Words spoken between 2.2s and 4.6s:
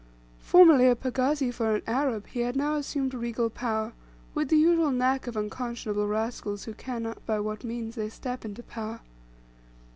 he had now assumed regal power, with the